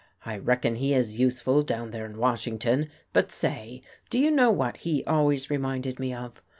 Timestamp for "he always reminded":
4.77-5.99